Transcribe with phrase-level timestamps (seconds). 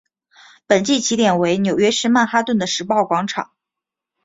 [0.65, 3.51] 本季起点为纽约市曼哈顿的时报广场。